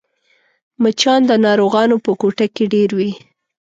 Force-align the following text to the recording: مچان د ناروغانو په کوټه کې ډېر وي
مچان 0.81 1.21
د 1.27 1.31
ناروغانو 1.45 1.95
په 2.05 2.11
کوټه 2.21 2.47
کې 2.55 2.65
ډېر 2.73 2.89
وي 2.97 3.11